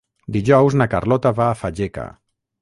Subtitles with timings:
[0.37, 2.09] Dijous na Carlota va a Fageca.